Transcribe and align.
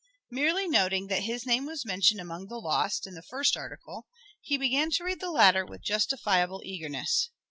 Merely 0.31 0.67
noting 0.67 1.09
that 1.09 1.25
his 1.25 1.45
name 1.45 1.67
was 1.67 1.85
mentioned 1.85 2.19
among 2.19 2.47
the 2.47 2.57
lost, 2.57 3.05
in 3.05 3.13
the 3.13 3.21
first 3.21 3.55
article, 3.55 4.07
he 4.41 4.57
began 4.57 4.89
to 4.89 5.03
read 5.03 5.19
the 5.19 5.29
latter 5.29 5.63
with 5.63 5.83
justifiable 5.83 6.63
eagerness. 6.65 7.29